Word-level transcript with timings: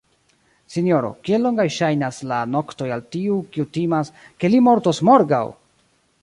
sinjoro, 0.75 1.11
kiel 1.27 1.43
longaj 1.47 1.65
ŝajnas 1.75 2.21
la 2.31 2.39
noktoj 2.53 2.87
al 2.97 3.05
tiu, 3.17 3.37
kiu 3.53 3.67
timas, 3.77 4.11
ke 4.41 4.53
li 4.55 4.63
mortos 4.71 5.05
morgaŭ! 5.13 5.45